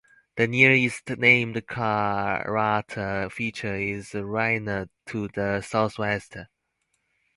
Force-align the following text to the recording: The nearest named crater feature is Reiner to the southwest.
The 0.35 0.47
nearest 0.47 1.07
named 1.11 1.67
crater 1.67 3.29
feature 3.29 3.75
is 3.75 4.09
Reiner 4.13 4.89
to 5.05 5.27
the 5.27 5.61
southwest. 5.61 6.35